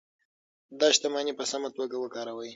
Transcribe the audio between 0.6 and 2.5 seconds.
دا شتمني په سمه توګه وکاروئ.